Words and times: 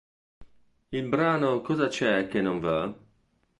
Il 0.89 1.07
brano 1.11 1.51
"Cosa 1.65 1.87
c'è 1.87 2.27
ke 2.27 2.41
non 2.41 2.57
va? 2.59 2.79